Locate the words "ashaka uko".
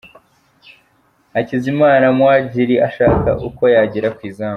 2.87-3.63